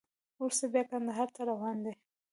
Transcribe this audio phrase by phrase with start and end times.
[0.37, 1.93] وروسته بیا کندهار ته روان دی.